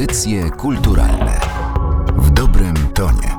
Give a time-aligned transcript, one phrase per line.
[0.00, 1.40] Audycje kulturalne
[2.16, 3.36] w dobrym tonie.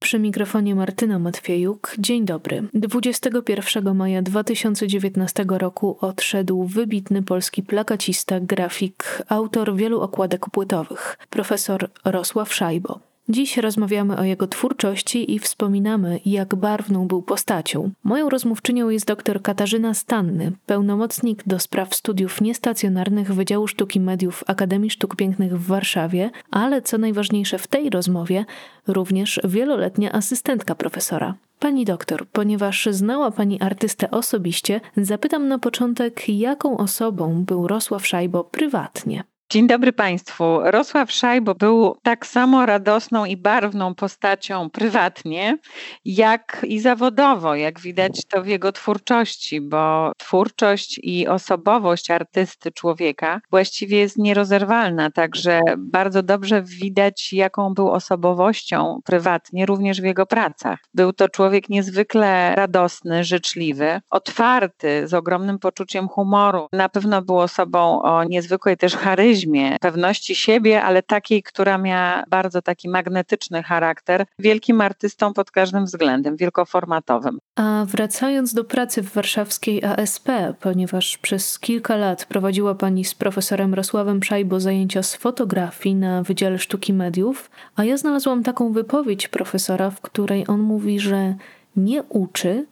[0.00, 1.94] Przy mikrofonie Martyna Matwiejuk.
[1.98, 2.62] Dzień dobry.
[2.74, 12.54] 21 maja 2019 roku odszedł wybitny polski plakacista, grafik, autor wielu okładek płytowych, profesor Rosław
[12.54, 13.11] Szajbo.
[13.28, 17.90] Dziś rozmawiamy o jego twórczości i wspominamy, jak barwną był postacią.
[18.04, 24.90] Moją rozmówczynią jest dr Katarzyna Stanny, pełnomocnik do spraw studiów niestacjonarnych Wydziału Sztuki Mediów Akademii
[24.90, 28.44] Sztuk Pięknych w Warszawie, ale co najważniejsze w tej rozmowie,
[28.86, 31.34] również wieloletnia asystentka profesora.
[31.58, 38.44] Pani doktor, ponieważ znała pani artystę osobiście, zapytam na początek, jaką osobą był Rosław Szajbo
[38.44, 39.24] prywatnie.
[39.52, 40.44] Dzień dobry Państwu.
[40.62, 45.58] Rosław Szajbo był tak samo radosną i barwną postacią prywatnie,
[46.04, 53.40] jak i zawodowo, jak widać to w jego twórczości, bo twórczość i osobowość artysty człowieka
[53.50, 60.78] właściwie jest nierozerwalna, także bardzo dobrze widać, jaką był osobowością prywatnie, również w jego pracach.
[60.94, 66.68] Był to człowiek niezwykle radosny, życzliwy, otwarty, z ogromnym poczuciem humoru.
[66.72, 69.41] Na pewno był osobą o niezwykłej też charyzmie,
[69.80, 76.36] pewności siebie, ale takiej, która miała bardzo taki magnetyczny charakter, wielkim artystą pod każdym względem,
[76.36, 77.38] wielkoformatowym.
[77.56, 80.28] A wracając do pracy w warszawskiej ASP,
[80.60, 86.58] ponieważ przez kilka lat prowadziła Pani z profesorem Rosławem Szajbo zajęcia z fotografii na Wydziale
[86.58, 91.34] Sztuki Mediów, a ja znalazłam taką wypowiedź profesora, w której on mówi, że
[91.76, 92.66] nie uczy,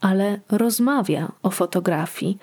[0.00, 2.38] ale rozmawia o fotografii.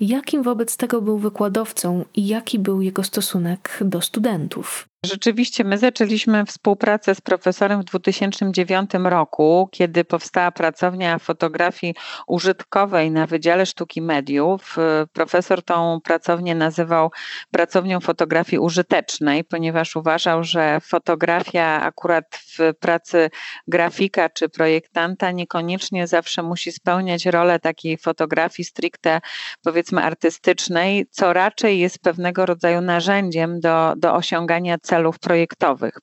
[0.00, 4.88] Jakim wobec tego był wykładowcą i jaki był jego stosunek do studentów?
[5.06, 11.94] Rzeczywiście, my zaczęliśmy współpracę z profesorem w 2009 roku, kiedy powstała pracownia fotografii
[12.26, 14.76] użytkowej na Wydziale Sztuki Mediów.
[15.12, 17.10] Profesor tą pracownię nazywał
[17.50, 23.30] pracownią fotografii użytecznej, ponieważ uważał, że fotografia akurat w pracy
[23.68, 29.20] grafika czy projektanta niekoniecznie zawsze musi spełniać rolę takiej fotografii stricte,
[29.64, 35.98] powiedzmy, artystycznej, co raczej jest pewnego rodzaju narzędziem do, do osiągania celów projektowych.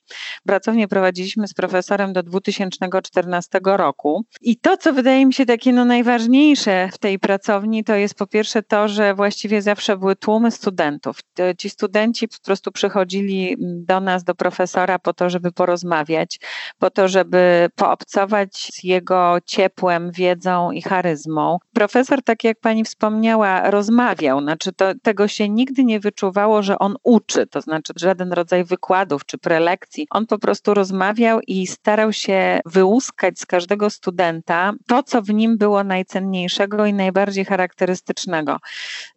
[0.46, 5.86] Pracownię prowadziliśmy z profesorem do 2014 roku i to, co wydaje mi się takie no
[5.86, 11.20] najważniejsze w tej pracowni, to jest po pierwsze to, że właściwie zawsze były tłumy studentów.
[11.58, 16.40] Ci studenci po prostu przychodzili do nas, do profesora po to, żeby porozmawiać,
[16.80, 21.58] po to, żeby poobcować z jego ciepłem, wiedzą i charyzmą.
[21.74, 26.96] Profesor, tak jak pani wspomniała, rozmawiał, znaczy to, tego się nigdy nie wyczuwało, że on
[27.04, 28.83] uczy, to znaczy żaden rodzaj wykładów
[29.26, 30.08] czy prelekcji.
[30.10, 35.58] On po prostu rozmawiał i starał się wyłuskać z każdego studenta to, co w nim
[35.58, 38.58] było najcenniejszego i najbardziej charakterystycznego.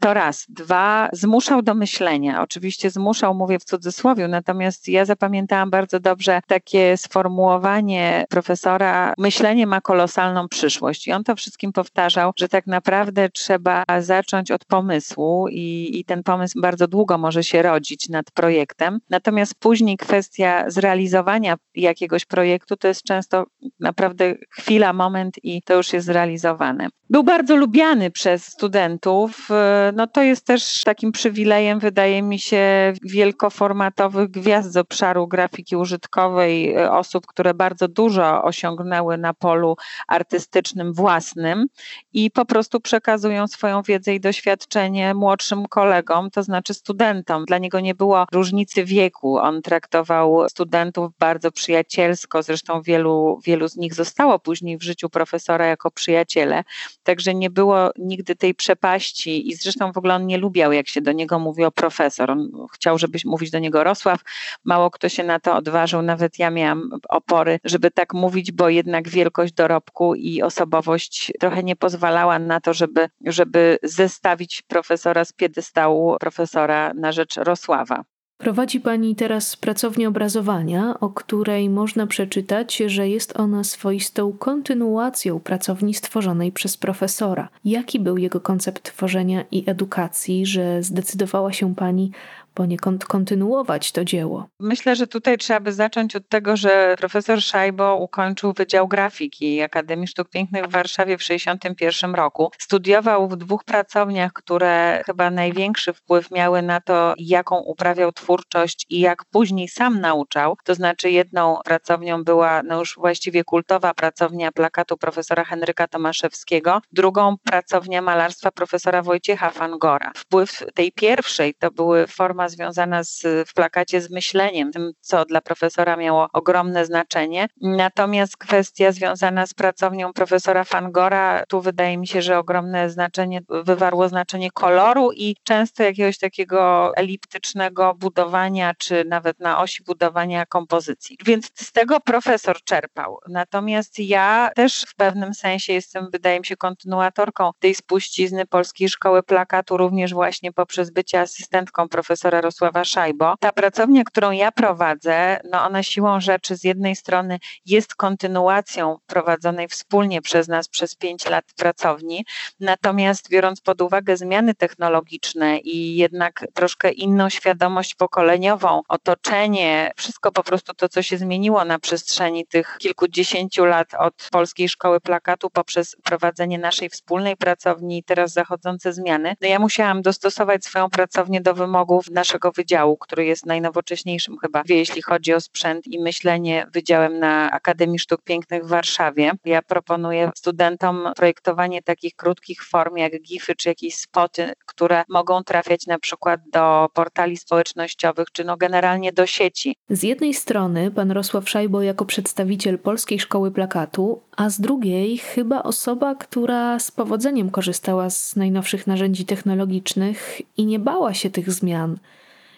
[0.00, 0.47] To raz.
[0.49, 2.43] Dwa, zmuszał do myślenia.
[2.43, 9.81] Oczywiście zmuszał, mówię w cudzysłowie, natomiast ja zapamiętałam bardzo dobrze takie sformułowanie profesora: myślenie ma
[9.81, 11.09] kolosalną przyszłość.
[11.09, 16.22] I on to wszystkim powtarzał, że tak naprawdę trzeba zacząć od pomysłu i, i ten
[16.22, 18.98] pomysł bardzo długo może się rodzić nad projektem.
[19.10, 23.45] Natomiast Natomiast później kwestia zrealizowania jakiegoś projektu to jest często
[23.81, 26.89] naprawdę chwila, moment i to już jest zrealizowane.
[27.11, 29.49] Był bardzo lubiany przez studentów.
[29.95, 36.78] No to jest też takim przywilejem, wydaje mi się, wielkoformatowych gwiazd z obszaru grafiki użytkowej,
[36.78, 39.77] osób, które bardzo dużo osiągnęły na polu
[40.09, 41.67] artystycznym własnym
[42.13, 47.45] i po prostu przekazują swoją wiedzę i doświadczenie młodszym kolegom, to znaczy studentom.
[47.45, 53.76] Dla niego nie było różnicy wieku, on traktował studentów bardzo przyjacielsko, zresztą wielu, wielu z
[53.76, 56.64] nich zostało później w życiu profesora jako przyjaciele,
[57.02, 61.00] także nie było nigdy tej przepaści i zresztą w ogóle on nie lubiał, jak się
[61.00, 62.30] do niego mówi o profesor.
[62.30, 64.20] On chciał, żebyś mówić do niego Rosław.
[64.64, 69.08] Mało kto się na to odważył, nawet ja miałam opory, żeby tak mówić, bo jednak
[69.08, 76.16] wielkość dorobku i osobowość trochę nie pozwalała na to, żeby, żeby zestawić profesora z piedestału
[76.20, 78.04] profesora na rzecz Rosława.
[78.38, 85.94] Prowadzi Pani teraz pracownię obrazowania, o której można przeczytać, że jest ona swoistą kontynuacją pracowni
[85.94, 87.48] stworzonej przez profesora.
[87.65, 92.10] Jaki był jego koncept tworzenia i edukacji, że zdecydowała się Pani
[92.56, 94.47] poniekąd kontynuować to dzieło?
[94.60, 100.06] Myślę, że tutaj trzeba by zacząć od tego, że profesor Szajbo ukończył Wydział Grafiki Akademii
[100.06, 102.50] Sztuk Pięknych w Warszawie w 1961 roku.
[102.58, 109.00] Studiował w dwóch pracowniach, które chyba największy wpływ miały na to, jaką uprawiał twórczość i
[109.00, 110.56] jak później sam nauczał.
[110.64, 117.36] To znaczy jedną pracownią była no już właściwie kultowa pracownia plakatu profesora Henryka Tomaszewskiego, drugą
[117.44, 120.12] pracownia malarstwa profesora Wojciecha Fangora.
[120.16, 125.41] Wpływ tej pierwszej to były forma związana z, w plakacie z myśleniem, tym, co dla
[125.41, 127.47] profesora miało ogromne znaczenie.
[127.60, 134.09] Natomiast kwestia związana z pracownią profesora Fangora, tu wydaje mi się, że ogromne znaczenie wywarło
[134.09, 141.19] znaczenie koloru i często jakiegoś takiego eliptycznego budowania, czy nawet na osi budowania kompozycji.
[141.25, 143.19] Więc z tego profesor czerpał.
[143.28, 149.22] Natomiast ja też w pewnym sensie jestem, wydaje mi się, kontynuatorką tej spuścizny Polskiej Szkoły
[149.22, 153.34] Plakatu, również właśnie poprzez bycie asystentką profesora Rosława Szajbo.
[153.41, 159.68] Ta pracownia, którą ja prowadzę, no ona siłą rzeczy z jednej strony jest kontynuacją prowadzonej
[159.68, 162.24] wspólnie przez nas przez pięć lat pracowni,
[162.60, 170.42] natomiast biorąc pod uwagę zmiany technologiczne i jednak troszkę inną świadomość pokoleniową, otoczenie, wszystko po
[170.42, 175.97] prostu to, co się zmieniło na przestrzeni tych kilkudziesięciu lat od Polskiej Szkoły Plakatu poprzez
[176.04, 181.54] prowadzenie naszej wspólnej pracowni i teraz zachodzące zmiany, no ja musiałam dostosować swoją pracownię do
[181.54, 187.51] wymogów naszego wydziału, który jest najnowocześniejszym chyba, jeśli chodzi o sprzęt i myślenie wydziałem na
[187.51, 189.33] Akademii Sztuk Pięknych w Warszawie.
[189.45, 195.87] Ja proponuję studentom projektowanie takich krótkich form jak gify czy jakieś spoty, które mogą trafiać
[195.87, 199.77] na przykład do portali społecznościowych, czy no generalnie do sieci.
[199.91, 205.62] Z jednej strony pan Rosław Szajbo jako przedstawiciel Polskiej Szkoły Plakatu, a z drugiej chyba
[205.62, 211.98] osoba, która z powodzeniem korzystała z najnowszych narzędzi technologicznych i nie bała się tych zmian.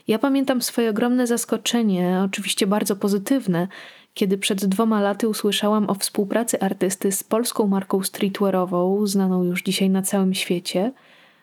[0.09, 3.69] Ja pamiętam swoje ogromne zaskoczenie, oczywiście bardzo pozytywne,
[4.15, 9.91] kiedy przed dwoma laty usłyszałam o współpracy artysty z polską marką streetwearową, znaną już dzisiaj
[9.91, 10.93] na całym świecie.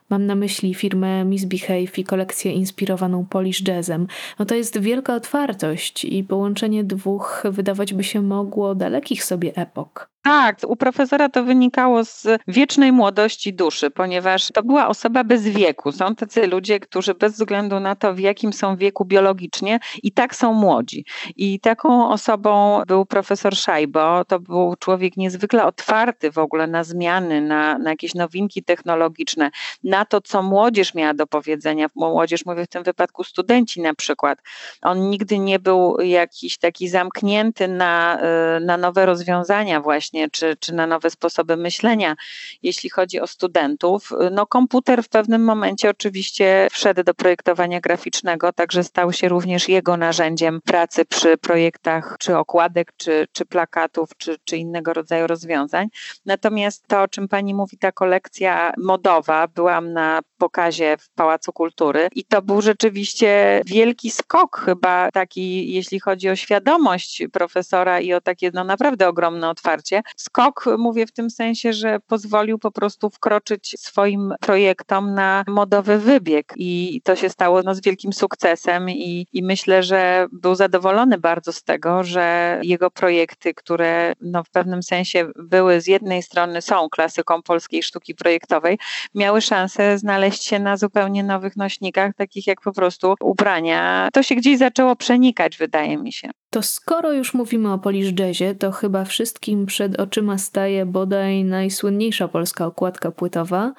[0.10, 4.08] Mam na myśli firmę Misbehave i kolekcję inspirowaną Polish Jazzem.
[4.40, 10.15] No to jest wielka otwartość i połączenie dwóch, wydawać by się mogło, dalekich sobie epok.
[10.26, 15.92] Tak, u profesora to wynikało z wiecznej młodości duszy, ponieważ to była osoba bez wieku.
[15.92, 20.36] Są tacy ludzie, którzy bez względu na to, w jakim są wieku biologicznie, i tak
[20.36, 21.06] są młodzi.
[21.36, 24.26] I taką osobą był profesor Szajbo.
[24.26, 29.52] To był człowiek niezwykle otwarty w ogóle na zmiany, na, na jakieś nowinki technologiczne,
[29.84, 31.88] na to, co młodzież miała do powiedzenia.
[31.96, 34.40] Młodzież, mówię w tym wypadku studenci na przykład.
[34.82, 38.20] On nigdy nie był jakiś taki zamknięty na,
[38.58, 42.16] y, na nowe rozwiązania właśnie właśnie, czy, czy na nowe sposoby myślenia,
[42.64, 44.10] jeśli chodzi o studentów.
[44.32, 49.98] No, komputer w pewnym momencie oczywiście wszedł do projektowania graficznego, także stał się również jego
[49.98, 55.88] narzędziem pracy przy projektach czy okładek, czy, czy plakatów, czy, czy innego rodzaju rozwiązań.
[56.26, 62.08] Natomiast to, o czym pani mówi, ta kolekcja modowa, byłam na pokazie w Pałacu Kultury
[62.16, 68.22] i to był rzeczywiście wielki skok chyba taki, jeśli chodzi o świadomość profesora i o
[68.22, 73.76] takie no naprawdę ogromne otwarcie, Skok mówię w tym sensie, że pozwolił po prostu wkroczyć
[73.80, 79.44] swoim projektom na modowy wybieg i to się stało no, z wielkim sukcesem i, i
[79.44, 85.28] myślę, że był zadowolony bardzo z tego, że jego projekty, które no, w pewnym sensie
[85.36, 88.78] były z jednej strony są klasyką polskiej sztuki projektowej,
[89.16, 94.10] miały szansę znaleźć się na zupełnie nowych nośnikach, takich jak po prostu ubrania.
[94.14, 96.30] To się gdzieś zaczęło przenikać, wydaje mi się.
[96.56, 102.28] To skoro już mówimy o Polish Jazzie, to chyba wszystkim przed oczyma staje bodaj najsłynniejsza
[102.28, 103.74] polska okładka płytowa,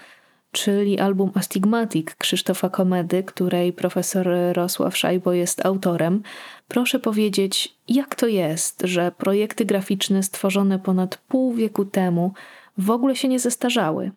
[0.53, 6.23] czyli album Astigmatic Krzysztofa Komedy, której profesor Rosław Szajbo jest autorem.
[6.69, 12.33] Proszę powiedzieć, jak to jest, że projekty graficzne stworzone ponad pół wieku temu
[12.79, 14.11] w ogóle się nie zestarzały?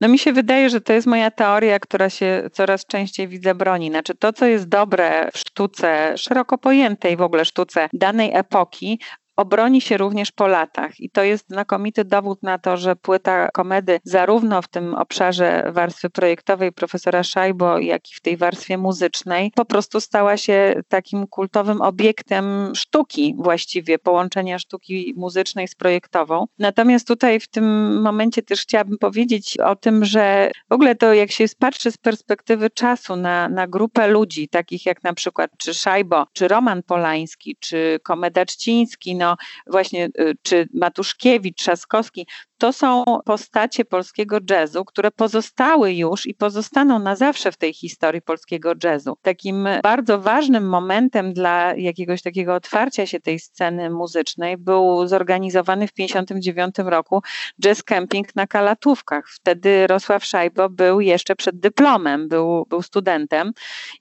[0.00, 3.88] No mi się wydaje, że to jest moja teoria, która się coraz częściej widzę broni.
[3.90, 9.00] Znaczy to, co jest dobre w sztuce, szeroko pojętej w ogóle sztuce danej epoki,
[9.36, 11.00] obroni się również po latach.
[11.00, 16.10] I to jest znakomity dowód na to, że płyta komedy, zarówno w tym obszarze warstwy
[16.10, 21.80] projektowej profesora Szajbo, jak i w tej warstwie muzycznej, po prostu stała się takim kultowym
[21.80, 26.46] obiektem sztuki, właściwie połączenia sztuki muzycznej z projektową.
[26.58, 31.30] Natomiast tutaj w tym momencie też chciałabym powiedzieć o tym, że w ogóle to, jak
[31.30, 36.26] się patrzy z perspektywy czasu na, na grupę ludzi, takich jak na przykład czy Szajbo,
[36.32, 39.25] czy Roman Polański, czy Komeda Czciński, no
[39.66, 42.26] właśnie y, czy Matuszkiewicz, Trzaskowski,
[42.58, 48.22] to są postacie polskiego jazzu, które pozostały już i pozostaną na zawsze w tej historii
[48.22, 49.16] polskiego jazzu.
[49.22, 55.92] Takim bardzo ważnym momentem dla jakiegoś takiego otwarcia się tej sceny muzycznej był zorganizowany w
[55.92, 57.22] 1959 roku
[57.62, 59.24] jazz camping na Kalatówkach.
[59.28, 63.52] Wtedy Rosław Szajbo był jeszcze przed dyplomem, był, był studentem.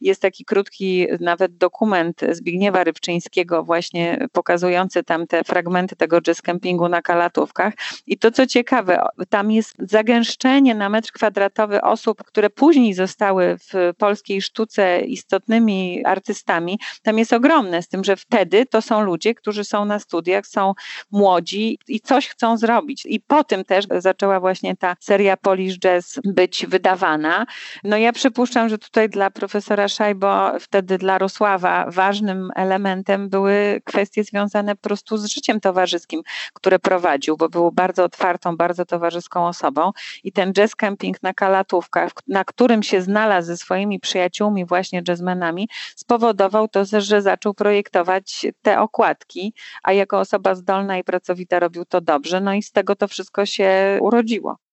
[0.01, 6.89] Jest taki krótki nawet dokument Zbigniewa Rybczyńskiego właśnie pokazujący tam te fragmenty tego jazz campingu
[6.89, 7.73] na Kalatówkach.
[8.07, 13.93] I to, co ciekawe, tam jest zagęszczenie na metr kwadratowy osób, które później zostały w
[13.97, 19.63] polskiej sztuce istotnymi artystami, tam jest ogromne, z tym, że wtedy to są ludzie, którzy
[19.63, 20.73] są na studiach, są
[21.11, 23.05] młodzi i coś chcą zrobić.
[23.05, 27.45] I po tym też zaczęła właśnie ta seria Polish Jazz być wydawana.
[27.83, 34.23] No ja przypuszczam, że tutaj dla profesora Szajbo, wtedy dla Rosława, ważnym elementem były kwestie
[34.23, 36.21] związane po prostu z życiem towarzyskim,
[36.53, 38.03] które prowadził, bo był bardzo
[38.35, 39.91] otwartą, bardzo towarzyską osobą
[40.23, 45.69] i ten jazz camping na Kalatówkach, na którym się znalazł ze swoimi przyjaciółmi, właśnie jazzmenami,
[45.95, 52.01] spowodował to, że zaczął projektować te okładki, a jako osoba zdolna i pracowita robił to
[52.01, 54.64] dobrze, no i z tego to wszystko się urodziło.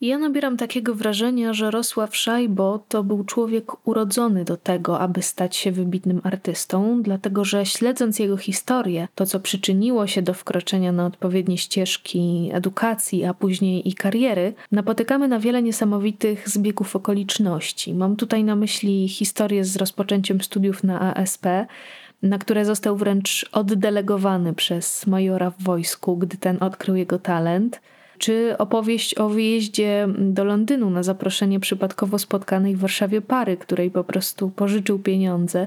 [0.00, 5.56] Ja nabieram takiego wrażenia, że Rosław Szajbo to był człowiek urodzony do tego, aby stać
[5.56, 11.06] się wybitnym artystą, dlatego że śledząc jego historię, to co przyczyniło się do wkroczenia na
[11.06, 17.94] odpowiednie ścieżki edukacji, a później i kariery, napotykamy na wiele niesamowitych zbiegów okoliczności.
[17.94, 21.46] Mam tutaj na myśli historię z rozpoczęciem studiów na ASP,
[22.22, 27.80] na które został wręcz oddelegowany przez majora w wojsku, gdy ten odkrył jego talent–
[28.18, 34.04] czy opowieść o wyjeździe do Londynu na zaproszenie przypadkowo spotkanej w Warszawie pary, której po
[34.04, 35.66] prostu pożyczył pieniądze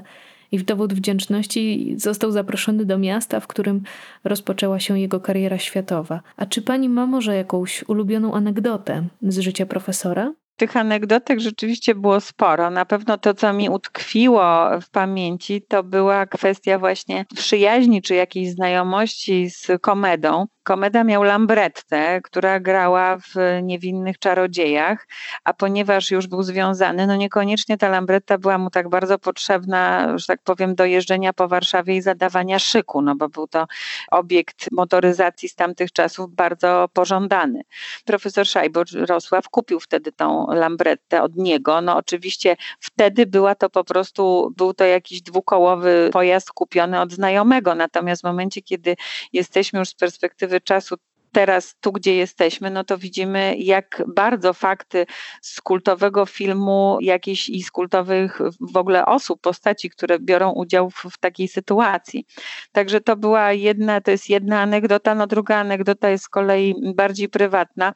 [0.52, 3.82] i w dowód wdzięczności został zaproszony do miasta, w którym
[4.24, 6.20] rozpoczęła się jego kariera światowa.
[6.36, 10.32] A czy pani ma może jakąś ulubioną anegdotę z życia profesora?
[10.56, 12.70] Tych anegdotek rzeczywiście było sporo.
[12.70, 14.44] Na pewno to, co mi utkwiło
[14.80, 20.46] w pamięci, to była kwestia właśnie przyjaźni czy jakiejś znajomości z komedą.
[20.62, 25.06] Komeda miał Lambrettę, która grała w Niewinnych Czarodziejach,
[25.44, 30.26] a ponieważ już był związany, no niekoniecznie ta Lambretta była mu tak bardzo potrzebna, że
[30.26, 33.66] tak powiem, do jeżdżenia po Warszawie i zadawania szyku, no bo był to
[34.10, 37.62] obiekt motoryzacji z tamtych czasów bardzo pożądany.
[38.04, 41.80] Profesor Szajbo Rosław kupił wtedy tą Lambrettę od niego.
[41.80, 47.74] No oczywiście wtedy była to po prostu, był to jakiś dwukołowy pojazd kupiony od znajomego,
[47.74, 48.96] natomiast w momencie, kiedy
[49.32, 50.96] jesteśmy już z perspektywy czasu
[51.32, 55.06] teraz tu, gdzie jesteśmy, no to widzimy, jak bardzo fakty
[55.42, 60.94] z kultowego filmu jakieś i z kultowych w ogóle osób, postaci, które biorą udział w,
[60.94, 62.26] w, takiej sytuacji.
[62.72, 67.28] Także to była jedna, to jest jedna anegdota, no druga anegdota jest z kolei bardziej
[67.28, 67.94] prywatna,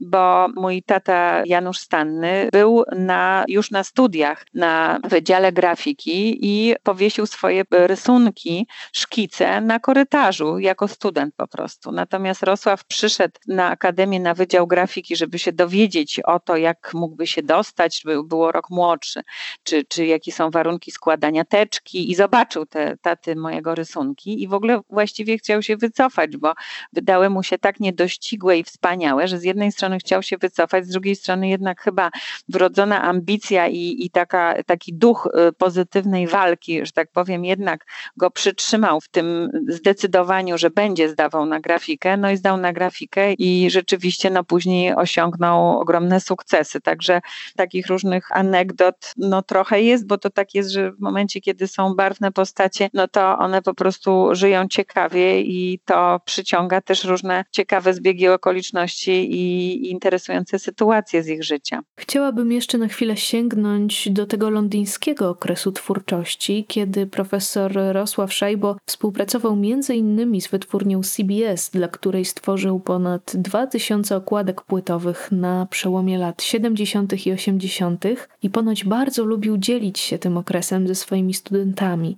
[0.00, 7.26] bo mój tata Janusz Stanny był na, już na studiach na Wydziale Grafiki i powiesił
[7.26, 11.92] swoje rysunki, szkice na korytarzu jako student po prostu.
[11.92, 17.26] Natomiast Rosław przyszedł na Akademię na Wydział Grafiki, żeby się dowiedzieć o to, jak mógłby
[17.26, 19.20] się dostać, żeby było rok młodszy,
[19.62, 24.54] czy, czy jakie są warunki składania teczki i zobaczył te taty mojego rysunki i w
[24.54, 26.52] ogóle właściwie chciał się wycofać, bo
[26.92, 30.88] wydały mu się tak niedościgłe i wspaniałe, że z jednej strony chciał się wycofać, z
[30.88, 32.10] drugiej strony jednak chyba
[32.48, 38.30] wrodzona ambicja i, i taka, taki duch y, pozytywnej walki, że tak powiem, jednak go
[38.30, 43.32] przytrzymał w tym zdecydowaniu, że będzie zdawał na grafikę, no i zdał na na grafikę
[43.32, 46.80] i rzeczywiście no, później osiągnął ogromne sukcesy.
[46.80, 47.20] Także
[47.56, 51.94] takich różnych anegdot no, trochę jest, bo to tak jest, że w momencie, kiedy są
[51.94, 57.94] barwne postacie, no to one po prostu żyją ciekawie i to przyciąga też różne ciekawe
[57.94, 61.80] zbiegi okoliczności i interesujące sytuacje z ich życia.
[61.96, 69.56] Chciałabym jeszcze na chwilę sięgnąć do tego londyńskiego okresu twórczości, kiedy profesor Rosław Szajbo współpracował
[69.56, 76.18] między innymi z wytwórnią CBS, dla której stworzył stworzył ponad 2000 okładek płytowych na przełomie
[76.18, 77.26] lat 70.
[77.26, 78.04] i 80.
[78.42, 82.16] i ponoć bardzo lubił dzielić się tym okresem ze swoimi studentami.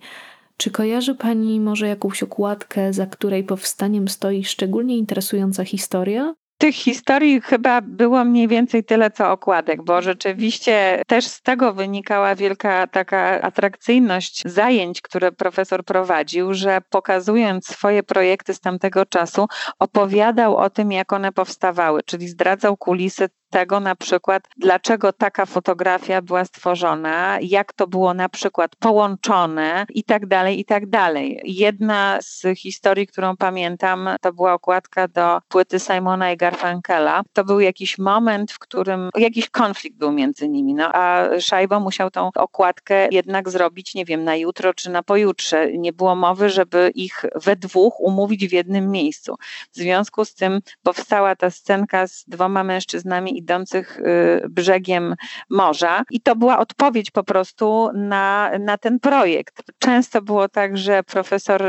[0.56, 6.35] Czy kojarzy Pani może jakąś okładkę, za której powstaniem stoi szczególnie interesująca historia?
[6.61, 12.35] Tych historii chyba było mniej więcej tyle co okładek, bo rzeczywiście też z tego wynikała
[12.35, 19.47] wielka taka atrakcyjność zajęć, które profesor prowadził, że pokazując swoje projekty z tamtego czasu,
[19.79, 26.23] opowiadał o tym, jak one powstawały, czyli zdradzał kulisy tego na przykład, dlaczego taka fotografia
[26.23, 31.40] była stworzona, jak to było na przykład połączone i tak dalej, i tak dalej.
[31.45, 37.23] Jedna z historii, którą pamiętam, to była okładka do płyty Simona i Garfunkela.
[37.33, 42.11] To był jakiś moment, w którym jakiś konflikt był między nimi, no a Szajbo musiał
[42.11, 45.73] tą okładkę jednak zrobić, nie wiem, na jutro czy na pojutrze.
[45.73, 49.37] Nie było mowy, żeby ich we dwóch umówić w jednym miejscu.
[49.73, 55.14] W związku z tym powstała ta scenka z dwoma mężczyznami idących y, brzegiem
[55.50, 56.02] morza.
[56.11, 59.62] I to była odpowiedź po prostu na, na ten projekt.
[59.78, 61.62] Często było tak, że profesor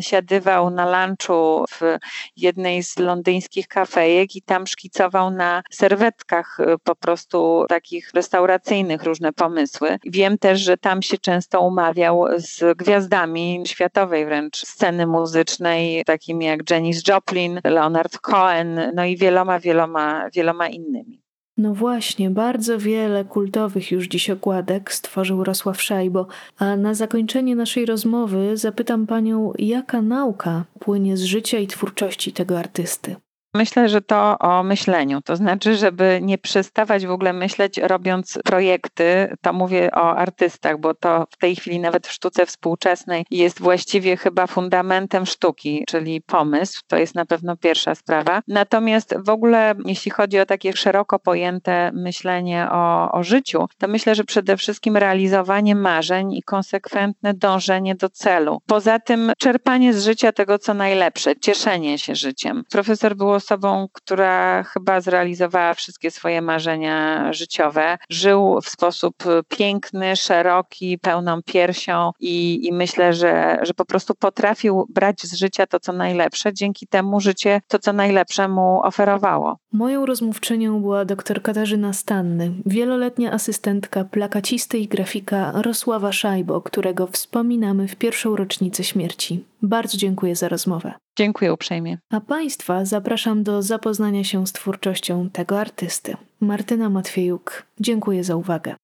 [0.00, 1.98] siadywał na lunchu w
[2.36, 9.32] jednej z londyńskich kafejek i tam szkicował na serwetkach y, po prostu takich restauracyjnych różne
[9.32, 9.98] pomysły.
[10.04, 16.70] Wiem też, że tam się często umawiał z gwiazdami światowej wręcz sceny muzycznej, takimi jak
[16.70, 21.11] Janis Joplin, Leonard Cohen, no i wieloma, wieloma, wieloma innymi.
[21.56, 26.26] No właśnie, bardzo wiele kultowych już dziś okładek stworzył Rosław Szajbo,
[26.58, 32.58] a na zakończenie naszej rozmowy zapytam panią, jaka nauka płynie z życia i twórczości tego
[32.58, 33.16] artysty.
[33.54, 35.20] Myślę, że to o myśleniu.
[35.20, 40.94] To znaczy, żeby nie przestawać w ogóle myśleć, robiąc projekty, to mówię o artystach, bo
[40.94, 46.80] to w tej chwili nawet w sztuce współczesnej jest właściwie chyba fundamentem sztuki, czyli pomysł.
[46.86, 48.42] To jest na pewno pierwsza sprawa.
[48.48, 54.14] Natomiast w ogóle, jeśli chodzi o takie szeroko pojęte myślenie o, o życiu, to myślę,
[54.14, 58.58] że przede wszystkim realizowanie marzeń i konsekwentne dążenie do celu.
[58.66, 62.62] Poza tym czerpanie z życia tego, co najlepsze, cieszenie się życiem.
[62.70, 67.98] Profesor było osobą, która chyba zrealizowała wszystkie swoje marzenia życiowe.
[68.10, 69.14] Żył w sposób
[69.48, 75.66] piękny, szeroki, pełną piersią i, i myślę, że, że po prostu potrafił brać z życia
[75.66, 76.54] to, co najlepsze.
[76.54, 79.61] Dzięki temu życie to, co najlepsze mu oferowało.
[79.72, 87.88] Moją rozmówczynią była dr Katarzyna Stanny, wieloletnia asystentka plakacisty i grafika Rosława Szajbo, którego wspominamy
[87.88, 89.44] w pierwszą rocznicę śmierci.
[89.62, 90.92] Bardzo dziękuję za rozmowę.
[91.18, 91.98] Dziękuję uprzejmie.
[92.10, 96.16] A Państwa zapraszam do zapoznania się z twórczością tego artysty.
[96.40, 98.74] Martyna Matwiejuk, dziękuję za uwagę.